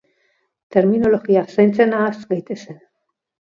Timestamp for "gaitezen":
2.33-2.83